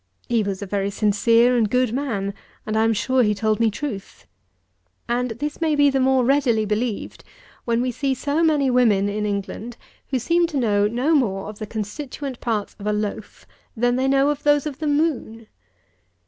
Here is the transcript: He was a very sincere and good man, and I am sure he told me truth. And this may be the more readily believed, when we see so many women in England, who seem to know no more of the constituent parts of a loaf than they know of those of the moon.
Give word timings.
He 0.27 0.41
was 0.41 0.63
a 0.63 0.65
very 0.65 0.89
sincere 0.89 1.55
and 1.55 1.69
good 1.69 1.93
man, 1.93 2.33
and 2.65 2.75
I 2.75 2.85
am 2.85 2.91
sure 2.91 3.21
he 3.21 3.35
told 3.35 3.59
me 3.59 3.69
truth. 3.69 4.25
And 5.07 5.29
this 5.29 5.61
may 5.61 5.75
be 5.75 5.91
the 5.91 5.99
more 5.99 6.25
readily 6.25 6.65
believed, 6.65 7.23
when 7.65 7.83
we 7.83 7.91
see 7.91 8.15
so 8.15 8.41
many 8.43 8.71
women 8.71 9.07
in 9.09 9.27
England, 9.27 9.77
who 10.07 10.17
seem 10.17 10.47
to 10.47 10.57
know 10.57 10.87
no 10.87 11.13
more 11.13 11.49
of 11.49 11.59
the 11.59 11.67
constituent 11.67 12.39
parts 12.39 12.75
of 12.79 12.87
a 12.87 12.93
loaf 12.93 13.45
than 13.77 13.95
they 13.95 14.07
know 14.07 14.29
of 14.31 14.41
those 14.41 14.65
of 14.65 14.79
the 14.79 14.87
moon. 14.87 15.45